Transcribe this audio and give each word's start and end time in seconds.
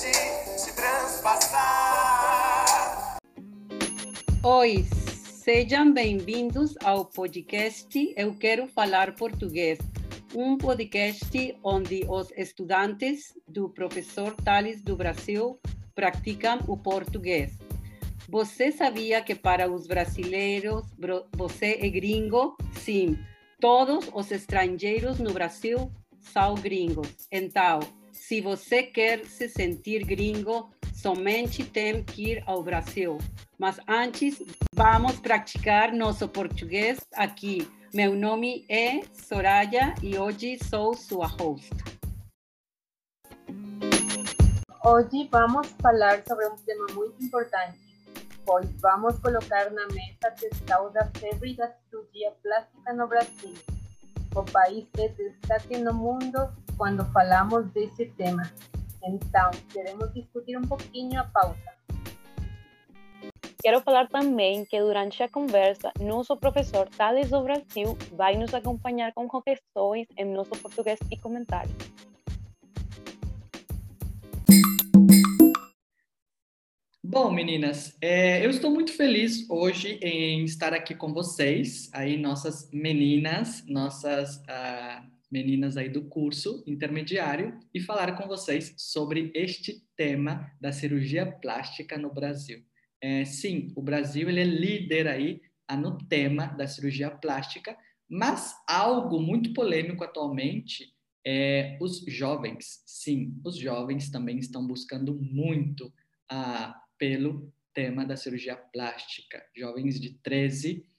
deixe 0.00 0.12
se 0.58 0.74
transpassar. 0.74 1.60
Oi, 4.42 4.84
sejam 5.32 5.92
bem-vindos 5.92 6.74
ao 6.82 7.04
podcast 7.04 8.14
Eu 8.16 8.34
Quero 8.34 8.66
Falar 8.66 9.14
Português, 9.14 9.78
um 10.34 10.56
podcast 10.56 11.58
onde 11.62 12.04
os 12.08 12.30
estudantes 12.36 13.34
do 13.48 13.68
professor 13.68 14.34
Tales 14.34 14.82
do 14.82 14.96
Brasil 14.96 15.60
praticam 15.94 16.58
o 16.66 16.76
português. 16.76 17.58
Você 18.28 18.70
sabia 18.70 19.20
que 19.22 19.34
para 19.34 19.70
os 19.70 19.86
brasileiros 19.86 20.84
você 21.36 21.78
é 21.80 21.88
gringo? 21.88 22.56
Sim, 22.72 23.18
todos 23.60 24.08
os 24.14 24.30
estrangeiros 24.30 25.18
no 25.18 25.32
Brasil 25.32 25.90
são 26.20 26.54
gringos. 26.54 27.26
Então, 27.32 27.80
se 28.12 28.40
você 28.40 28.82
quer 28.82 29.24
se 29.26 29.48
sentir 29.48 30.04
gringo, 30.04 30.70
somente 30.94 31.64
tem 31.64 32.02
que 32.02 32.32
ir 32.32 32.42
ao 32.46 32.62
Brasil. 32.62 33.18
Mas 33.58 33.78
antes, 33.86 34.42
vamos 34.74 35.18
praticar 35.20 35.92
nosso 35.92 36.28
português 36.28 36.98
aqui. 37.14 37.68
Meu 37.92 38.14
nome 38.14 38.64
é 38.68 39.02
Soraya 39.12 39.94
e 40.02 40.16
hoje 40.16 40.58
sou 40.68 40.94
sua 40.94 41.26
host. 41.26 41.70
Hoje 44.84 45.28
vamos 45.30 45.68
falar 45.82 46.22
sobre 46.26 46.46
um 46.46 46.56
tema 46.56 46.86
muito 46.94 47.22
importante 47.22 47.90
pois 48.50 48.68
vamos 48.80 49.16
colocar 49.20 49.70
na 49.70 49.86
mesa 49.88 50.34
que 50.36 50.46
está 50.46 50.82
o 50.82 50.90
da 50.90 51.06
febre 51.18 51.54
da 51.54 51.68
cirurgia 51.68 52.32
plástica 52.42 52.92
no 52.92 53.06
Brasil. 53.06 53.54
O 54.34 54.42
país 54.42 54.86
é 54.98 55.08
destaque 55.08 55.78
no 55.78 55.94
mundo 55.94 56.52
quando 56.80 57.04
falamos 57.12 57.70
desse 57.72 58.06
tema. 58.06 58.50
Então, 59.04 59.50
queremos 59.70 60.14
discutir 60.14 60.56
um 60.56 60.62
pouquinho 60.62 61.20
a 61.20 61.24
pauta. 61.24 61.76
Quero 63.62 63.82
falar 63.82 64.08
também 64.08 64.64
que 64.64 64.80
durante 64.80 65.22
a 65.22 65.28
conversa, 65.28 65.92
nosso 66.00 66.34
professor 66.38 66.88
Thales 66.88 67.28
do 67.28 67.42
Brasil 67.42 67.98
vai 68.14 68.34
nos 68.34 68.54
acompanhar 68.54 69.12
com 69.12 69.28
correções 69.28 70.06
em 70.16 70.24
nosso 70.24 70.52
português 70.52 70.98
e 71.10 71.18
comentários. 71.18 71.76
Bom, 77.04 77.30
meninas, 77.30 77.94
é, 78.00 78.42
eu 78.42 78.48
estou 78.48 78.70
muito 78.70 78.96
feliz 78.96 79.44
hoje 79.50 79.98
em 80.00 80.44
estar 80.44 80.72
aqui 80.72 80.94
com 80.94 81.12
vocês, 81.12 81.90
aí 81.92 82.16
nossas 82.16 82.70
meninas, 82.72 83.66
nossas 83.66 84.42
ah, 84.48 85.02
meninas 85.30 85.76
aí 85.76 85.88
do 85.88 86.02
curso 86.08 86.64
intermediário, 86.66 87.58
e 87.72 87.80
falar 87.80 88.16
com 88.16 88.26
vocês 88.26 88.74
sobre 88.76 89.30
este 89.34 89.82
tema 89.96 90.50
da 90.60 90.72
cirurgia 90.72 91.24
plástica 91.24 91.96
no 91.96 92.12
Brasil. 92.12 92.64
É, 93.00 93.24
sim, 93.24 93.72
o 93.76 93.82
Brasil 93.82 94.28
ele 94.28 94.40
é 94.40 94.44
líder 94.44 95.06
aí 95.06 95.40
ah, 95.68 95.76
no 95.76 95.96
tema 95.96 96.46
da 96.46 96.66
cirurgia 96.66 97.10
plástica, 97.10 97.76
mas 98.08 98.54
algo 98.66 99.20
muito 99.20 99.52
polêmico 99.54 100.02
atualmente 100.02 100.92
é 101.24 101.78
os 101.80 102.04
jovens. 102.08 102.82
Sim, 102.84 103.40
os 103.44 103.56
jovens 103.56 104.10
também 104.10 104.38
estão 104.38 104.66
buscando 104.66 105.14
muito 105.14 105.92
a 106.28 106.76
pelo 106.98 107.50
tema 107.72 108.04
da 108.04 108.16
cirurgia 108.16 108.56
plástica. 108.56 109.42
Jovens 109.56 109.98
de 109.98 110.18
13, 110.18 110.78
uh, 110.78 110.89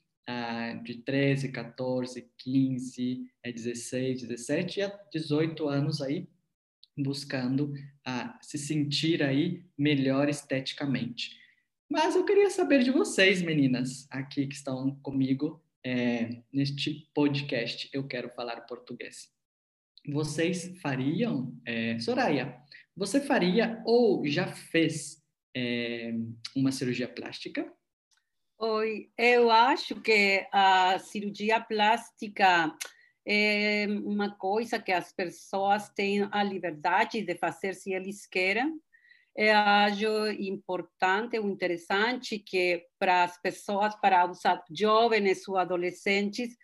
de 0.83 0.95
13, 1.03 1.51
14, 1.51 2.29
15, 2.37 3.27
16, 3.43 4.21
17 4.21 4.79
e 4.79 4.83
a 4.83 4.99
18 5.11 5.67
anos 5.67 6.01
aí 6.01 6.27
buscando 6.97 7.73
uh, 8.07 8.33
se 8.41 8.57
sentir 8.57 9.23
aí 9.23 9.65
melhor 9.77 10.29
esteticamente. 10.29 11.39
Mas 11.89 12.15
eu 12.15 12.23
queria 12.23 12.49
saber 12.49 12.83
de 12.83 12.91
vocês, 12.91 13.41
meninas, 13.41 14.07
aqui 14.09 14.47
que 14.47 14.55
estão 14.55 14.95
comigo 15.01 15.61
é, 15.85 16.41
neste 16.51 17.09
podcast 17.13 17.89
Eu 17.91 18.07
Quero 18.07 18.29
Falar 18.29 18.61
Português. 18.61 19.29
Vocês 20.07 20.79
fariam, 20.81 21.53
é, 21.65 21.99
Soraya, 21.99 22.57
você 22.95 23.19
faria 23.19 23.81
ou 23.85 24.25
já 24.25 24.47
fez 24.47 25.21
é, 25.55 26.13
uma 26.55 26.71
cirurgia 26.71 27.07
plástica? 27.07 27.71
Oi, 28.63 29.09
eu 29.17 29.49
acho 29.49 29.99
que 30.01 30.47
a 30.53 30.99
cirurgia 30.99 31.59
plástica 31.59 32.71
é 33.25 33.87
uma 34.05 34.35
coisa 34.35 34.77
que 34.77 34.91
as 34.91 35.11
pessoas 35.11 35.89
têm 35.89 36.29
a 36.31 36.43
liberdade 36.43 37.23
de 37.23 37.35
fazer 37.35 37.73
se 37.73 37.91
eles 37.91 38.27
querem. 38.27 38.79
Eu 39.35 39.55
acho 39.57 40.27
importante 40.39 41.37
interessante 41.37 42.37
que 42.37 42.85
para 42.99 43.23
as 43.23 43.41
pessoas, 43.41 43.95
para 43.95 44.29
os 44.29 44.41
jovens 44.69 45.47
ou 45.47 45.57
adolescentes, 45.57 46.55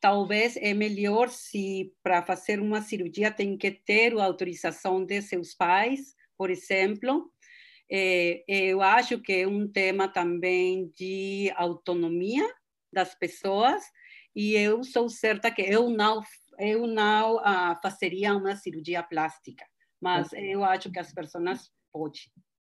talvez 0.00 0.56
é 0.56 0.74
melhor 0.74 1.28
se 1.28 1.94
para 2.02 2.20
fazer 2.20 2.58
uma 2.58 2.82
cirurgia 2.82 3.30
tem 3.30 3.56
que 3.56 3.70
ter 3.70 4.12
a 4.18 4.24
autorização 4.24 5.04
de 5.04 5.22
seus 5.22 5.54
pais, 5.54 6.16
por 6.36 6.50
exemplo, 6.50 7.32
é, 7.90 8.44
eu 8.48 8.82
acho 8.82 9.18
que 9.20 9.32
é 9.32 9.46
um 9.46 9.66
tema 9.66 10.08
também 10.08 10.90
de 10.96 11.52
autonomia 11.56 12.46
das 12.92 13.14
pessoas 13.14 13.82
e 14.34 14.54
eu 14.54 14.84
sou 14.84 15.08
certa 15.08 15.50
que 15.50 15.62
eu 15.62 15.90
não 15.90 16.22
eu 16.58 16.86
não 16.86 17.36
uh, 17.36 17.78
fazeria 17.80 18.36
uma 18.36 18.56
cirurgia 18.56 19.02
plástica, 19.02 19.64
mas 20.00 20.32
eu 20.32 20.64
acho 20.64 20.90
que 20.90 20.98
as 20.98 21.12
pessoas 21.12 21.70
podem. 21.92 22.20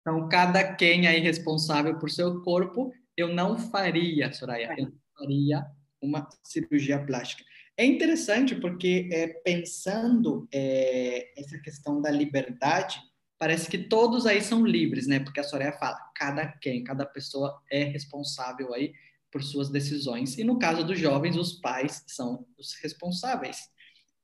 Então, 0.00 0.28
cada 0.28 0.75
quem 0.75 1.06
é 1.06 1.19
responsável 1.19 1.98
por 1.98 2.10
seu 2.10 2.43
corpo, 2.43 2.93
eu 3.16 3.28
não 3.33 3.56
faria, 3.56 4.33
Soraya, 4.33 4.75
eu 4.77 4.87
não 4.87 4.93
faria 5.16 5.65
uma 6.03 6.28
cirurgia 6.44 7.04
plástica. 7.04 7.44
É 7.77 7.84
interessante 7.84 8.54
porque, 8.54 9.09
é, 9.12 9.28
pensando 9.44 10.48
é, 10.53 11.33
essa 11.38 11.59
questão 11.59 12.00
da 12.00 12.10
liberdade, 12.10 13.00
parece 13.39 13.69
que 13.71 13.79
todos 13.79 14.27
aí 14.27 14.41
são 14.41 14.65
livres, 14.65 15.07
né? 15.07 15.21
Porque 15.21 15.41
a 15.41 15.45
Soraya 15.45 15.73
fala, 15.73 15.99
cada 16.15 16.47
quem, 16.47 16.85
cada 16.85 17.05
pessoa 17.05 17.61
é 17.71 17.85
responsável 17.85 18.73
aí 18.75 18.93
por 19.31 19.43
suas 19.43 19.69
decisões. 19.69 20.39
E 20.39 20.45
no 20.45 20.59
caso 20.59 20.85
dos 20.85 20.99
jovens, 20.99 21.37
os 21.37 21.55
pais 21.55 22.03
são 22.07 22.47
os 22.59 22.75
responsáveis. 22.83 23.59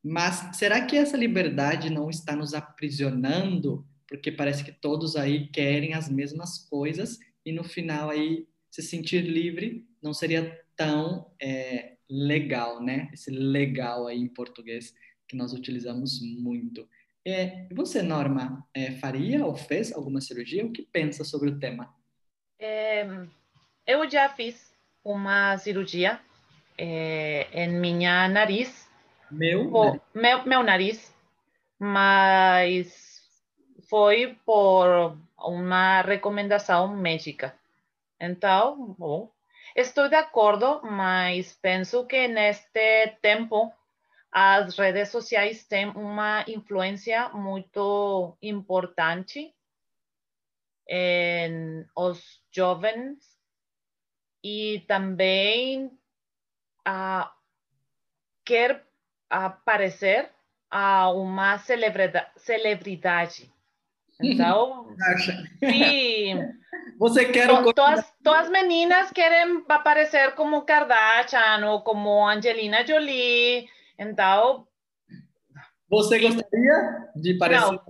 Mas 0.03 0.57
será 0.57 0.85
que 0.85 0.97
essa 0.97 1.17
liberdade 1.17 1.91
não 1.91 2.11
está 2.11 2.35
nos 2.35 2.55
aprisionando? 2.55 3.87
Porque 4.09 4.33
parece 4.33 4.65
que 4.65 4.73
todos 4.73 5.17
aí 5.17 5.49
querem 5.49 5.95
as 5.95 6.09
mesmas 6.09 6.59
coisas 6.59 7.19
e 7.45 7.53
no 7.53 7.63
final 7.63 8.11
aí 8.11 8.47
se 8.71 8.83
sentir 8.83 9.21
livre 9.21 9.87
não 10.03 10.13
seria 10.13 10.61
tão 10.77 11.31
é, 11.41 11.97
legal, 12.09 12.83
né? 12.83 13.11
Esse 13.13 13.31
legal 13.31 14.07
aí 14.07 14.19
em 14.19 14.29
português 14.29 14.95
que 15.29 15.37
nós 15.37 15.53
utilizamos 15.53 16.21
muito. 16.21 16.89
É, 17.25 17.67
você, 17.73 18.03
Norma, 18.03 18.67
é, 18.75 18.93
faria 18.93 19.47
ou 19.47 19.55
fez 19.55 19.93
alguma 19.93 20.21
cirurgia? 20.21 20.65
O 20.65 20.73
que 20.73 20.83
pensa 20.83 21.23
sobre 21.23 21.51
o 21.51 21.59
tema? 21.59 21.95
É, 22.59 23.07
eu 23.87 24.09
já 24.11 24.29
fiz 24.29 24.73
uma 25.05 25.57
cirurgia 25.59 26.21
é, 26.77 27.47
em 27.53 27.69
minha 27.69 28.29
nariz. 28.29 28.89
Meu? 29.31 29.71
nariz. 29.71 30.01
Meu, 30.15 30.45
meu 30.45 30.63
nariz. 30.63 31.15
Mas 31.79 33.23
foi 33.89 34.37
por 34.45 35.17
uma 35.39 36.03
recomendação 36.03 36.97
médica. 36.97 37.55
Então, 38.21 38.95
bom, 38.99 39.31
estou 39.77 40.09
de 40.09 40.15
acordo, 40.15 40.81
mas 40.83 41.59
penso 41.61 42.07
que 42.07 42.29
neste 42.29 43.19
tempo 43.21 43.73
as 44.33 44.79
redes 44.79 45.11
sociais 45.11 45.63
têm 45.65 45.91
uma 45.91 46.43
influência 46.49 47.29
muito 47.31 48.35
importante 48.41 49.55
em 50.89 51.85
os 51.95 52.43
jovens 52.51 53.19
e 54.43 54.83
também 54.89 55.87
uh, 56.89 57.29
quer 58.43 58.83
aparecer 59.29 60.31
a 60.71 61.11
uma 61.11 61.59
celebridade. 61.59 63.53
Então. 64.21 64.97
Você 66.99 67.27
quer 67.27 67.49
to, 67.49 67.73
todas, 67.75 68.13
todas 68.23 68.43
as 68.43 68.51
meninas 68.51 69.11
querem 69.11 69.63
aparecer 69.69 70.35
como 70.35 70.63
Kardashian 70.63 71.67
ou 71.67 71.83
como 71.83 72.27
Angelina 72.27 72.87
Jolie 72.87 73.69
então. 73.99 74.67
Você 75.89 76.19
gostaria 76.19 77.11
de 77.17 77.35
parecer? 77.39 77.81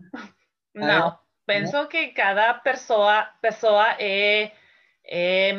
Não, 0.74 0.86
não. 0.86 1.18
Penso 1.46 1.72
não? 1.72 1.86
que 1.86 2.08
cada 2.08 2.54
pessoa, 2.54 3.24
pessoa 3.40 3.96
é, 3.98 4.52
é 5.04 5.52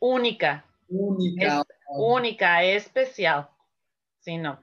única. 0.00 0.64
Única. 0.88 1.44
É 1.44 1.62
única, 1.90 2.62
é 2.62 2.76
especial. 2.76 3.54
Sim, 4.20 4.40
não. 4.40 4.58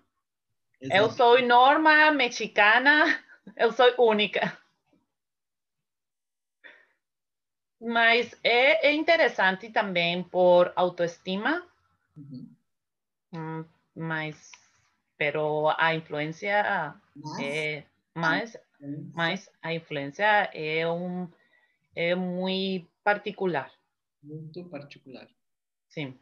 Exato. 0.81 1.01
Eu 1.01 1.09
sou 1.11 1.41
norma 1.41 2.11
mexicana, 2.11 3.23
eu 3.57 3.71
sou 3.71 3.93
única. 3.99 4.57
Mas 7.81 8.35
é, 8.43 8.87
é 8.87 8.93
interessante 8.93 9.69
também 9.69 10.23
por 10.23 10.71
autoestima, 10.75 11.65
Uhum. 13.33 13.65
mas 13.93 14.51
pero 15.17 15.69
a 15.77 15.95
influência 15.95 16.95
Mas, 17.15 17.39
é 17.39 17.83
mais, 18.13 18.57
mas 19.13 19.49
a 19.61 19.73
influência 19.73 20.25
é 20.53 20.89
um 20.89 21.27
é 21.95 22.13
muito 22.13 22.87
particular, 23.03 23.71
muito 24.21 24.63
particular. 24.65 25.27
sim. 25.89 26.17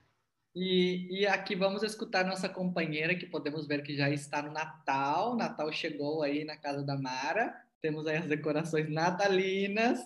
E, 0.55 1.21
e 1.21 1.25
aqui 1.25 1.55
vamos 1.55 1.81
escutar 1.81 2.23
nossa 2.23 2.47
companheira, 2.47 3.15
que 3.15 3.25
podemos 3.25 3.65
ver 3.65 3.81
que 3.81 3.95
já 3.97 4.07
está 4.11 4.39
no 4.39 4.51
Natal. 4.51 5.35
Natal 5.35 5.71
chegou 5.73 6.21
aí 6.21 6.45
na 6.45 6.55
casa 6.55 6.83
da 6.83 6.95
Mara. 6.95 7.59
Temos 7.81 8.05
aí 8.05 8.17
as 8.17 8.27
decorações 8.27 8.87
natalinas. 8.87 9.99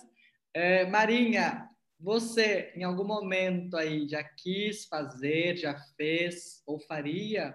É, 0.54 0.86
Marinha, 0.86 1.68
você 2.00 2.72
em 2.74 2.82
algum 2.82 3.04
momento 3.04 3.76
aí 3.76 4.08
já 4.08 4.24
quis 4.24 4.86
fazer, 4.86 5.56
já 5.58 5.78
fez 5.98 6.62
ou 6.66 6.80
faria 6.80 7.54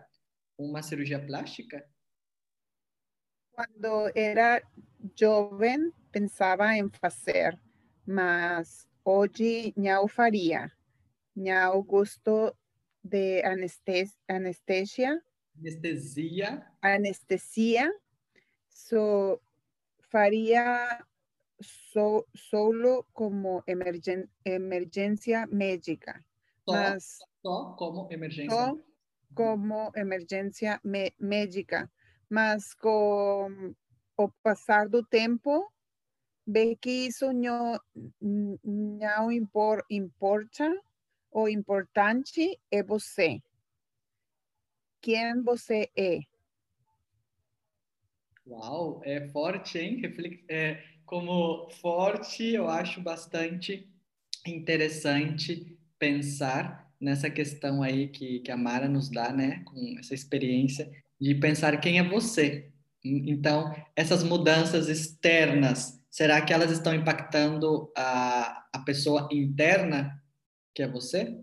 uma 0.57 0.81
cirurgia 0.81 1.23
plástica? 1.25 1.87
Quando 3.51 4.11
era 4.15 4.61
jovem, 5.15 5.91
pensava 6.11 6.75
em 6.75 6.89
fazer, 6.89 7.59
mas 8.05 8.87
hoje 9.05 9.73
não 9.77 10.07
faria. 10.07 10.71
Não 11.35 11.83
gosto 11.83 12.55
de 13.03 13.43
anestes 13.43 14.17
anestesia, 14.27 15.21
Anestesia. 15.55 16.65
anestesia, 16.81 17.91
so 18.69 19.39
faria 20.09 21.05
so, 21.61 22.27
solo 22.35 23.05
como 23.13 23.63
emergen 23.67 24.29
emergência 24.45 25.47
médica, 25.47 26.23
Só, 26.65 26.71
mas 26.73 27.19
só 27.41 27.75
como 27.77 28.11
emergência. 28.11 28.51
só 28.51 28.77
como 29.33 29.91
emergência 29.95 30.79
mé- 30.83 31.13
médica, 31.19 31.91
mas 32.29 32.73
com 32.73 33.73
o 34.17 34.29
passar 34.43 34.87
do 34.89 35.03
tempo, 35.05 35.71
vê 36.45 36.75
que 36.75 37.07
isso 37.07 37.31
não, 37.33 37.79
não 38.63 39.31
impor, 39.31 39.83
importa, 39.89 40.69
o 41.31 41.47
importante 41.47 42.59
é 42.71 42.83
você. 42.83 43.39
Quem 45.01 45.41
você 45.43 45.89
é. 45.97 46.19
Uau, 48.45 49.01
é 49.03 49.27
forte, 49.29 49.77
hein? 49.79 50.01
É, 50.49 50.83
como 51.05 51.69
forte, 51.71 52.53
eu 52.53 52.67
acho 52.67 53.01
bastante 53.01 53.89
interessante 54.45 55.77
pensar 55.97 56.92
nessa 57.03 57.29
questão 57.29 57.83
aí 57.83 58.07
que, 58.07 58.39
que 58.39 58.51
a 58.51 58.57
Mara 58.57 58.87
nos 58.87 59.09
dá, 59.09 59.31
né? 59.33 59.61
Com 59.65 59.95
essa 59.99 60.13
experiência 60.13 60.89
de 61.19 61.35
pensar 61.35 61.79
quem 61.79 61.99
é 61.99 62.03
você. 62.03 62.71
Então, 63.03 63.75
essas 63.95 64.23
mudanças 64.23 64.87
externas, 64.87 66.01
será 66.09 66.41
que 66.41 66.53
elas 66.53 66.71
estão 66.71 66.95
impactando 66.95 67.91
a, 67.97 68.65
a 68.73 68.79
pessoa 68.79 69.27
interna, 69.31 70.23
que 70.73 70.81
é 70.81 70.87
você? 70.87 71.37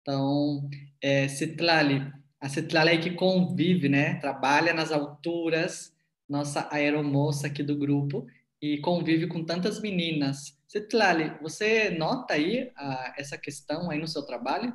Então, 0.00 0.68
é, 1.02 1.26
Citlali, 1.26 2.10
a 2.40 2.48
Citlali 2.48 2.90
aí 2.90 3.00
que 3.00 3.10
convive, 3.10 3.88
né? 3.88 4.14
Trabalha 4.20 4.72
nas 4.72 4.92
alturas, 4.92 5.92
nossa 6.28 6.68
aeromoça 6.72 7.48
aqui 7.48 7.62
do 7.62 7.76
grupo, 7.76 8.26
e 8.62 8.78
convive 8.78 9.26
com 9.26 9.44
tantas 9.44 9.80
meninas. 9.80 10.56
Citlali, 10.68 11.36
você 11.42 11.90
nota 11.90 12.34
aí 12.34 12.70
ah, 12.76 13.14
essa 13.18 13.36
questão 13.36 13.90
aí 13.90 13.98
no 13.98 14.06
seu 14.06 14.24
trabalho? 14.24 14.72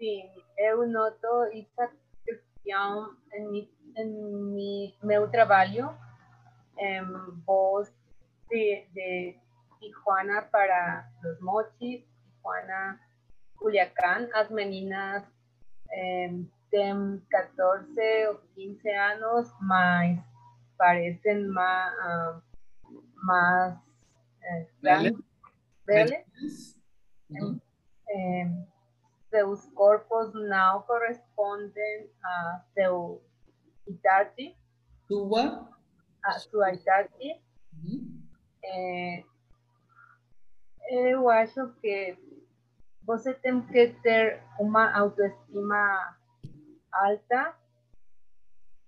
Sim, 0.00 0.30
eu 0.56 0.88
noto 0.88 1.52
questão 2.24 3.14
em, 3.34 3.50
mi, 3.50 3.70
em 3.98 4.08
mi, 4.08 4.94
meu 5.02 5.30
trabalho. 5.30 5.94
Em 6.78 7.04
voz 7.44 7.92
de, 8.48 8.86
de 8.94 9.36
Tijuana 9.78 10.40
para 10.40 11.06
Los 11.22 11.38
Mochis, 11.42 12.02
Tijuana, 12.24 12.98
Culiacán. 13.56 14.30
As 14.32 14.48
meninas 14.48 15.22
têm 16.70 17.20
14 17.30 18.26
ou 18.28 18.40
15 18.54 18.88
anos, 18.88 19.54
mas 19.60 20.18
parecem 20.78 21.46
mais, 21.48 21.98
ah, 21.98 22.40
mais 23.16 23.78
eh, 24.44 24.66
grandes. 24.80 26.74
Uhum. 27.28 27.60
Seus 29.30 29.64
corpos 29.70 30.34
não 30.34 30.82
correspondem 30.82 32.10
a 32.22 32.62
seu 32.74 33.22
idade, 33.86 34.56
Sua? 35.06 35.68
a 36.22 36.32
sua 36.32 36.72
idade. 36.74 37.40
Uhum. 37.72 38.22
É, 38.62 39.24
eu 40.90 41.28
acho 41.30 41.72
que 41.80 42.18
você 43.04 43.32
tem 43.32 43.62
que 43.62 43.88
ter 44.02 44.42
uma 44.58 44.92
autoestima 44.96 46.16
alta 46.92 47.54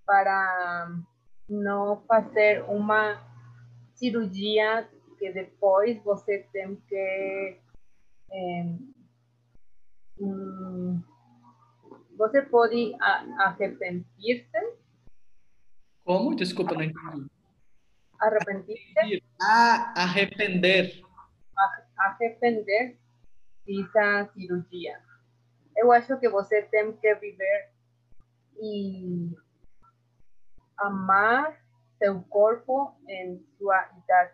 para 0.05 0.91
não 1.49 2.01
fazer 2.05 2.63
uma 2.63 3.21
cirurgia 3.95 4.87
que 5.17 5.31
depois 5.31 6.01
você 6.03 6.39
tem 6.51 6.75
que 6.75 7.59
é, 8.31 8.65
hum, 10.19 11.01
você 12.17 12.41
pode 12.43 12.95
arrepender-se, 13.39 14.77
Como? 16.05 16.35
Desculpa, 16.35 16.73
não 16.75 16.83
entendi. 16.83 17.27
arrepender-se, 18.19 19.23
Ah, 19.41 19.93
arrepender. 19.97 21.01
arrepender 21.97 22.97
dessa 23.65 24.29
cirurgia. 24.33 24.99
Eu 25.75 25.91
acho 25.91 26.17
que 26.19 26.29
você 26.29 26.61
tem 26.63 26.91
que 26.97 27.15
viver 27.15 27.69
e 28.61 29.31
amar 30.77 31.57
seu 31.97 32.21
corpo 32.23 32.93
em 33.07 33.43
sua 33.57 33.89
idade. 34.03 34.33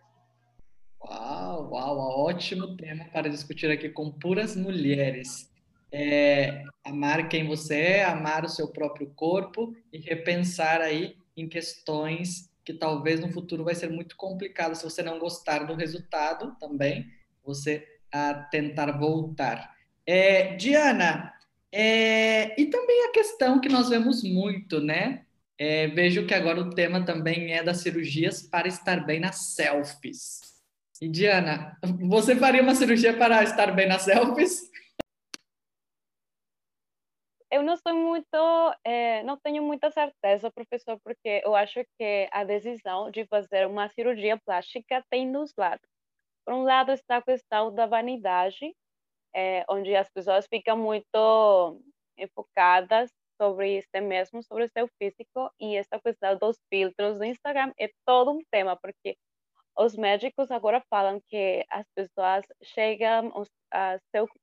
Uau, 1.01 1.71
uau, 1.71 2.25
ótimo 2.25 2.75
tema 2.75 3.05
para 3.13 3.29
discutir 3.29 3.71
aqui 3.71 3.89
com 3.89 4.11
puras 4.11 4.55
mulheres. 4.55 5.48
É, 5.91 6.63
amar 6.83 7.27
quem 7.27 7.47
você 7.47 7.75
é, 7.75 8.05
amar 8.05 8.45
o 8.45 8.49
seu 8.49 8.67
próprio 8.67 9.11
corpo 9.15 9.75
e 9.91 9.97
repensar 9.97 10.81
aí 10.81 11.15
em 11.35 11.47
questões 11.47 12.49
que 12.63 12.73
talvez 12.73 13.19
no 13.19 13.31
futuro 13.31 13.63
vai 13.63 13.73
ser 13.73 13.89
muito 13.89 14.15
complicado 14.15 14.75
se 14.75 14.83
você 14.83 15.01
não 15.01 15.17
gostar 15.17 15.65
do 15.65 15.73
resultado 15.73 16.55
também, 16.59 17.07
você 17.43 17.83
a 18.11 18.33
tentar 18.33 18.91
voltar. 18.99 19.75
É, 20.05 20.55
Diana, 20.55 21.33
é, 21.71 22.59
e 22.59 22.65
também 22.65 23.05
a 23.05 23.11
questão 23.11 23.59
que 23.59 23.69
nós 23.69 23.89
vemos 23.89 24.23
muito, 24.23 24.79
né? 24.79 25.23
É, 25.57 25.87
vejo 25.87 26.25
que 26.25 26.33
agora 26.33 26.61
o 26.61 26.69
tema 26.69 27.03
também 27.03 27.53
é 27.53 27.61
das 27.61 27.77
cirurgias 27.77 28.41
para 28.41 28.67
estar 28.67 29.05
bem 29.05 29.19
nas 29.19 29.53
selfies. 29.55 30.39
E 31.01 31.07
Diana, 31.07 31.77
você 32.01 32.35
faria 32.35 32.61
uma 32.61 32.75
cirurgia 32.75 33.15
para 33.15 33.43
estar 33.43 33.71
bem 33.71 33.87
nas 33.87 34.03
selfies? 34.03 34.69
Eu 37.51 37.63
não 37.63 37.75
sou 37.77 37.93
muito, 37.95 38.27
eh, 38.85 39.23
não 39.23 39.35
tenho 39.37 39.63
muita 39.63 39.89
certeza, 39.89 40.51
professor, 40.51 40.99
porque 41.03 41.41
eu 41.43 41.55
acho 41.55 41.83
que 41.97 42.29
a 42.31 42.43
decisão 42.43 43.09
de 43.09 43.25
fazer 43.25 43.65
uma 43.67 43.89
cirurgia 43.89 44.37
plástica 44.45 45.03
tem 45.09 45.31
dois 45.31 45.51
lados. 45.57 45.87
Por 46.45 46.53
um 46.55 46.63
lado 46.63 46.91
está 46.91 47.17
a 47.17 47.21
questão 47.23 47.73
da 47.73 47.87
vanidade, 47.87 48.75
eh, 49.35 49.65
onde 49.69 49.95
as 49.95 50.09
pessoas 50.09 50.47
ficam 50.47 50.77
muito 50.77 51.81
enfocadas 52.17 53.11
sobre 53.41 53.81
si 53.83 54.01
mesmo, 54.01 54.43
sobre 54.43 54.65
o 54.65 54.69
seu 54.69 54.87
físico, 54.99 55.51
e 55.59 55.75
essa 55.77 55.99
questão 56.01 56.37
dos 56.37 56.57
filtros 56.73 57.19
do 57.19 57.25
Instagram 57.25 57.73
é 57.79 57.89
todo 58.05 58.31
um 58.31 58.41
tema, 58.51 58.77
porque 58.77 59.17
os 59.77 59.95
médicos 59.95 60.51
agora 60.51 60.83
falam 60.89 61.21
que 61.29 61.65
as 61.69 61.85
pessoas 61.95 62.45
chegam 62.63 63.31
aos, 63.33 63.49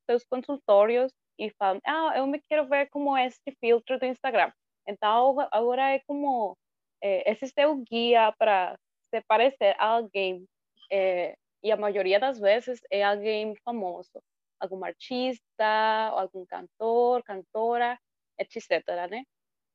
seus 0.09 0.25
consultórios 0.31 1.13
e 1.39 1.51
falam, 1.59 1.81
ah, 1.85 2.13
eu 2.17 2.27
me 2.27 2.41
quero 2.49 2.67
ver 2.69 2.89
como 2.91 3.17
este 3.17 3.57
filtro 3.61 3.99
do 3.99 4.07
Instagram. 4.07 4.53
Então, 4.87 5.37
agora 5.53 5.95
é 5.95 6.01
como, 6.07 6.57
é, 7.03 7.31
esse 7.31 7.49
seu 7.49 7.77
guia 7.77 8.33
para 8.39 8.77
se 9.15 9.21
parecer 9.29 9.75
a 9.79 9.87
alguém, 9.87 10.45
é, 10.91 11.35
e 11.63 11.73
a 11.73 11.77
maioria 11.77 12.21
das 12.21 12.39
vezes 12.39 12.81
é 12.91 13.03
alguém 13.05 13.55
famoso, 13.65 14.23
algum 14.61 14.85
artista, 14.85 16.09
algum 16.13 16.47
cantor, 16.47 17.23
cantora, 17.25 17.99
etc, 18.39 18.87
né? 19.11 19.25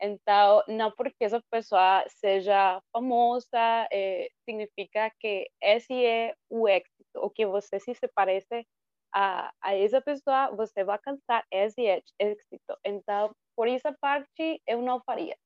Então, 0.01 0.63
não 0.68 0.91
porque 0.91 1.24
essa 1.24 1.41
pessoa 1.51 2.03
seja 2.08 2.82
famosa, 2.91 3.88
é, 3.91 4.30
significa 4.50 5.12
que 5.20 5.48
esse 5.62 5.94
é 6.06 6.34
o 6.50 6.68
êxito, 6.68 6.89
ou 7.15 7.30
que 7.30 7.46
você 7.46 7.80
se 7.80 7.94
parece 8.15 8.65
a, 9.13 9.51
a 9.62 9.75
essa 9.75 10.01
pessoa, 10.01 10.51
você 10.56 10.84
vai 10.84 10.96
alcançar 10.96 11.46
esse 11.51 11.82
êxito. 12.20 12.77
Então, 12.86 13.32
por 13.56 13.68
essa 13.68 13.94
parte, 14.00 14.62
eu 14.68 14.82
não 14.82 15.01
faria. 15.06 15.38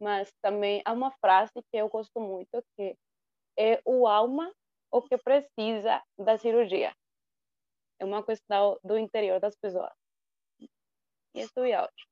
Mas 0.00 0.32
também 0.42 0.82
há 0.84 0.92
uma 0.92 1.12
frase 1.20 1.52
que 1.54 1.76
eu 1.76 1.88
gosto 1.88 2.20
muito, 2.20 2.62
que 2.76 2.96
é 3.58 3.80
o 3.84 4.06
alma 4.06 4.52
o 4.90 5.02
que 5.02 5.18
precisa 5.18 6.02
da 6.18 6.38
cirurgia. 6.38 6.94
É 7.98 8.04
uma 8.04 8.24
questão 8.24 8.78
do 8.84 8.96
interior 8.96 9.40
das 9.40 9.56
pessoas. 9.56 9.92
Isso 11.34 11.60
é 11.60 11.80
ótimo. 11.80 12.08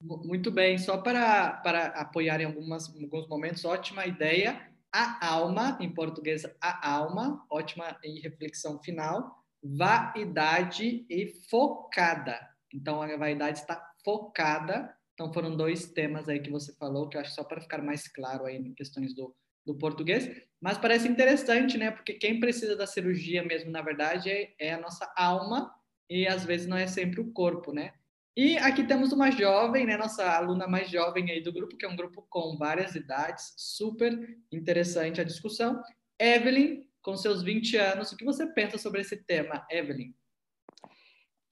Muito 0.00 0.50
bem, 0.50 0.76
só 0.76 1.00
para, 1.00 1.54
para 1.62 1.86
apoiar 1.98 2.38
em 2.40 2.44
algumas, 2.44 2.94
alguns 2.94 3.26
momentos, 3.26 3.64
ótima 3.64 4.04
ideia. 4.04 4.70
A 4.92 5.26
alma, 5.26 5.78
em 5.80 5.92
português, 5.92 6.44
a 6.60 6.88
alma, 6.88 7.44
ótima 7.50 7.98
em 8.04 8.20
reflexão 8.20 8.78
final. 8.82 9.43
Vaidade 9.64 11.06
e 11.08 11.28
focada. 11.48 12.38
Então, 12.72 13.00
a 13.00 13.16
vaidade 13.16 13.58
está 13.60 13.82
focada. 14.04 14.94
Então, 15.14 15.32
foram 15.32 15.56
dois 15.56 15.86
temas 15.92 16.28
aí 16.28 16.40
que 16.40 16.50
você 16.50 16.74
falou, 16.76 17.08
que 17.08 17.16
eu 17.16 17.20
acho 17.20 17.34
só 17.34 17.42
para 17.42 17.60
ficar 17.60 17.82
mais 17.82 18.06
claro 18.08 18.44
aí 18.44 18.56
em 18.56 18.74
questões 18.74 19.14
do, 19.14 19.34
do 19.64 19.74
português. 19.74 20.28
Mas 20.60 20.76
parece 20.76 21.08
interessante, 21.08 21.78
né? 21.78 21.90
Porque 21.90 22.14
quem 22.14 22.40
precisa 22.40 22.76
da 22.76 22.86
cirurgia 22.86 23.42
mesmo, 23.42 23.70
na 23.70 23.80
verdade, 23.80 24.30
é, 24.30 24.54
é 24.58 24.74
a 24.74 24.80
nossa 24.80 25.10
alma 25.16 25.74
e 26.10 26.26
às 26.26 26.44
vezes 26.44 26.66
não 26.66 26.76
é 26.76 26.86
sempre 26.86 27.20
o 27.20 27.32
corpo, 27.32 27.72
né? 27.72 27.92
E 28.36 28.58
aqui 28.58 28.84
temos 28.84 29.12
uma 29.12 29.30
jovem, 29.30 29.86
né, 29.86 29.96
nossa 29.96 30.28
aluna 30.28 30.66
mais 30.66 30.90
jovem 30.90 31.30
aí 31.30 31.40
do 31.40 31.52
grupo, 31.52 31.76
que 31.76 31.86
é 31.86 31.88
um 31.88 31.94
grupo 31.94 32.26
com 32.28 32.56
várias 32.58 32.96
idades, 32.96 33.54
super 33.56 34.12
interessante 34.50 35.20
a 35.20 35.24
discussão. 35.24 35.80
Evelyn, 36.18 36.84
com 37.04 37.16
seus 37.16 37.42
20 37.42 37.76
anos, 37.76 38.10
o 38.10 38.16
que 38.16 38.24
você 38.24 38.46
pensa 38.46 38.78
sobre 38.78 39.02
esse 39.02 39.16
tema, 39.16 39.64
Evelyn? 39.70 40.12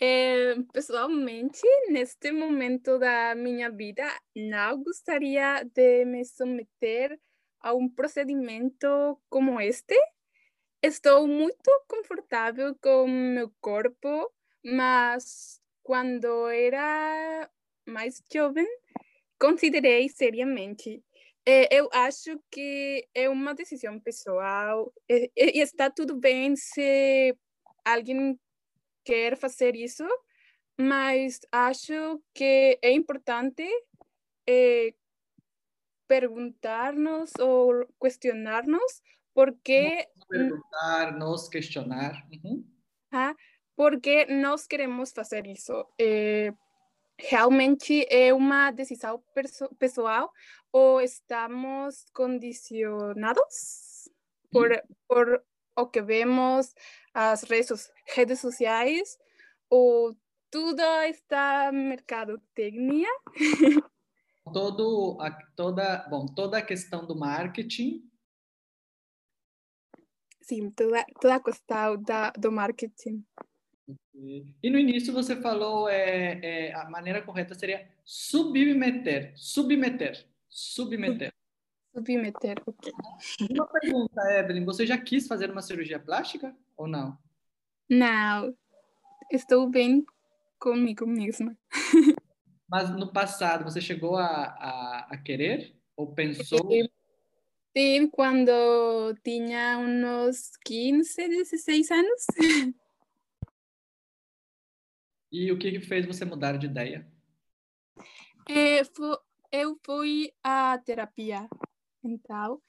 É, 0.01 0.57
pessoalmente, 0.73 1.61
neste 1.89 2.33
momento 2.33 2.99
da 2.99 3.35
minha 3.37 3.71
vida, 3.71 4.03
não 4.35 4.83
gostaria 4.83 5.63
de 5.63 6.05
me 6.07 6.25
submeter 6.25 7.21
a 7.61 7.75
um 7.75 7.89
procedimento 7.89 8.89
como 9.29 9.61
este. 9.61 9.95
Estou 10.83 11.29
muito 11.29 11.71
confortável 11.87 12.75
com 12.83 13.07
meu 13.07 13.53
corpo, 13.61 14.33
mas 14.65 15.61
quando 15.85 16.49
era 16.49 17.49
mais 17.87 18.23
jovem, 18.33 18.67
considerei 19.39 20.09
seriamente. 20.09 21.05
É, 21.45 21.75
eu 21.77 21.89
acho 21.93 22.41
que 22.51 23.07
é 23.15 23.29
uma 23.29 23.53
decisão 23.55 23.99
pessoal 23.99 24.93
e, 25.09 25.31
e 25.37 25.61
está 25.61 25.91
tudo 25.91 26.15
bem 26.17 26.55
se 26.55 27.37
alguém 27.85 28.39
quer 29.05 29.37
fazer 29.37 29.75
isso, 29.75 30.07
mas 30.79 31.41
acho 31.51 32.23
que 32.33 32.79
é 32.81 32.93
importante 32.93 33.65
é, 34.49 34.95
perguntar-nos 36.07 37.33
ou 37.41 37.87
questionar-nos 38.01 39.03
por 39.35 39.53
que... 39.65 40.07
Perguntar, 40.29 41.13
nos 41.19 41.49
questionar. 41.49 42.25
Uhum. 42.33 42.65
Ah, 43.11 43.35
porque 43.75 44.27
nós 44.27 44.67
queremos 44.67 45.11
fazer 45.11 45.47
isso. 45.47 45.73
É, 46.01 46.53
realmente 47.19 48.07
é 48.11 48.33
uma 48.33 48.71
decisão 48.71 49.23
pessoal 49.79 50.31
ou 50.73 51.01
estamos 51.01 52.07
condicionados 52.13 54.09
por, 54.51 54.71
por 55.07 55.45
o 55.77 55.87
que 55.87 56.01
vemos 56.03 56.75
as 57.15 57.43
redes, 57.43 57.91
redes 58.07 58.41
sociais 58.41 59.19
ou 59.69 60.17
tudo 60.51 60.83
está 61.05 61.71
mercadotecnia? 61.73 63.09
Todo 64.53 65.19
a, 65.21 65.31
toda, 65.55 66.07
bom, 66.11 66.27
toda 66.27 66.59
a 66.59 66.63
questão 66.63 67.07
do 67.07 67.15
marketing. 67.17 68.03
Sim, 70.43 70.71
toda, 70.73 71.07
toda 71.21 71.37
a 71.37 71.41
questão 71.41 72.03
da, 72.03 72.31
do 72.33 72.51
marketing. 72.51 73.25
E 74.15 74.71
no 74.71 74.79
início 74.79 75.13
você 75.13 75.41
falou 75.41 75.89
é, 75.89 76.41
é, 76.43 76.75
a 76.75 76.91
maneira 76.91 77.23
correta 77.23 77.55
seria 77.55 77.89
submeter, 78.05 79.33
submeter, 79.37 80.27
submeter. 80.53 81.33
Submeter, 81.95 82.63
ok. 82.67 82.93
Uma 83.51 83.67
pergunta, 83.67 84.21
Evelyn, 84.39 84.65
você 84.65 84.87
já 84.87 84.99
quis 84.99 85.27
fazer 85.27 85.51
uma 85.51 85.63
cirurgia 85.63 85.99
plástica 85.99 86.55
ou 86.77 86.87
não? 86.87 87.19
Não, 87.89 88.55
estou 89.31 89.69
bem 89.69 90.05
comigo 90.59 91.07
mesma. 91.07 91.57
Mas 92.69 92.91
no 92.91 93.13
passado 93.13 93.65
você 93.65 93.81
chegou 93.81 94.17
a, 94.17 94.27
a, 94.27 95.09
a 95.11 95.19
querer 95.19 95.75
ou 95.97 96.15
pensou? 96.15 96.71
Sim, 97.77 98.09
quando 98.09 98.53
tinha 99.25 99.79
uns 99.79 100.51
15, 100.65 101.29
16 101.29 101.91
anos. 101.91 102.27
E 105.35 105.51
o 105.51 105.59
que 105.59 105.81
fez 105.81 106.05
você 106.05 106.27
mudar 106.27 106.59
de 106.59 106.67
ideia? 106.67 107.11
É, 108.47 108.83
eu 109.53 109.79
fui 109.85 110.33
à 110.43 110.79
terapia, 110.79 111.47
então 112.03 112.61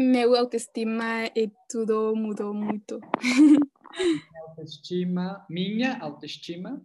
meu 0.00 0.34
autoestima 0.34 1.26
e 1.36 1.52
tudo 1.70 2.16
mudou 2.16 2.54
muito. 2.54 2.98
Minha 3.22 4.42
autoestima, 4.48 5.46
minha 5.48 5.98
autoestima? 5.98 6.84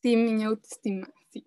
Sim, 0.00 0.16
minha 0.16 0.48
autoestima, 0.48 1.06
sim. 1.30 1.42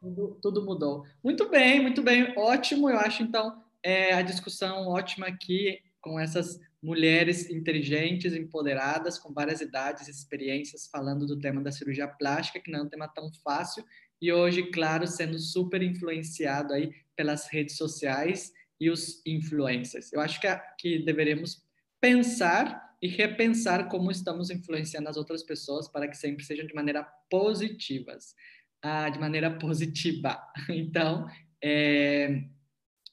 Tudo, 0.00 0.38
tudo, 0.42 0.64
mudou. 0.64 1.06
Muito 1.22 1.48
bem, 1.48 1.80
muito 1.80 2.02
bem, 2.02 2.34
ótimo. 2.36 2.90
Eu 2.90 2.98
acho 2.98 3.22
então 3.22 3.62
é, 3.82 4.12
a 4.12 4.22
discussão 4.22 4.88
ótima 4.88 5.28
aqui 5.28 5.80
com 6.00 6.18
essas 6.18 6.58
mulheres 6.82 7.50
inteligentes, 7.50 8.34
empoderadas, 8.34 9.18
com 9.18 9.32
várias 9.32 9.60
idades 9.60 10.08
e 10.08 10.10
experiências, 10.10 10.86
falando 10.86 11.26
do 11.26 11.38
tema 11.38 11.62
da 11.62 11.70
cirurgia 11.70 12.08
plástica, 12.08 12.60
que 12.60 12.70
não 12.70 12.80
é 12.80 12.82
um 12.82 12.88
tema 12.88 13.08
tão 13.08 13.30
fácil, 13.44 13.84
e 14.20 14.32
hoje, 14.32 14.70
claro, 14.70 15.06
sendo 15.06 15.38
super 15.38 15.82
influenciado 15.82 16.74
aí 16.74 16.92
pelas 17.16 17.48
redes 17.48 17.76
sociais 17.76 18.52
e 18.78 18.90
os 18.90 19.24
influencers. 19.26 20.12
Eu 20.12 20.20
acho 20.20 20.40
que, 20.40 20.48
que 20.78 21.04
pensar 22.00 22.90
e 23.02 23.08
repensar 23.08 23.88
como 23.88 24.10
estamos 24.10 24.50
influenciando 24.50 25.08
as 25.08 25.16
outras 25.16 25.42
pessoas 25.42 25.88
para 25.88 26.06
que 26.06 26.16
sempre 26.16 26.44
sejam 26.44 26.66
de 26.66 26.74
maneira 26.74 27.02
positivas, 27.30 28.34
ah, 28.82 29.08
de 29.08 29.18
maneira 29.18 29.50
positiva. 29.58 30.38
Então, 30.68 31.26
é, 31.62 32.44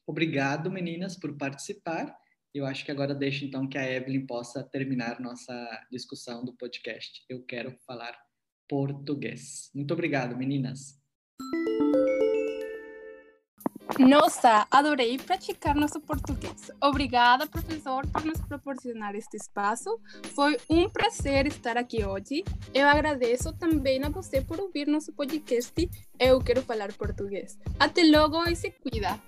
obrigado, 0.05 0.69
meninas, 0.69 1.17
por 1.17 1.37
participar. 1.37 2.13
Eu 2.53 2.65
acho 2.65 2.83
que 2.83 2.91
agora 2.91 3.13
deixo 3.13 3.45
então 3.45 3.67
que 3.67 3.77
a 3.77 3.89
Evelyn 3.89 4.25
possa 4.25 4.63
terminar 4.63 5.19
nossa 5.19 5.87
discussão 5.91 6.43
do 6.43 6.53
podcast. 6.53 7.23
Eu 7.29 7.45
quero 7.45 7.77
falar 7.85 8.17
português. 8.67 9.69
Muito 9.73 9.93
obrigado, 9.93 10.35
meninas. 10.37 10.97
Nossa, 13.97 14.67
adorei 14.69 15.17
praticar 15.17 15.73
nosso 15.73 15.99
português. 16.01 16.69
Obrigada, 16.81 17.47
professor, 17.47 18.05
por 18.07 18.23
nos 18.23 18.39
proporcionar 18.41 19.15
este 19.15 19.37
espaço. 19.37 19.99
Foi 20.35 20.57
um 20.69 20.89
prazer 20.89 21.47
estar 21.47 21.77
aqui 21.77 22.05
hoje. 22.05 22.43
Eu 22.73 22.87
agradeço 22.87 23.53
também 23.53 24.03
a 24.03 24.09
você 24.09 24.41
por 24.41 24.59
ouvir 24.59 24.87
nosso 24.87 25.13
podcast 25.13 25.89
Eu 26.19 26.39
Quero 26.39 26.61
Falar 26.61 26.93
Português. 26.93 27.57
Até 27.79 28.03
logo 28.03 28.43
e 28.47 28.55
se 28.55 28.69
cuida. 28.71 29.19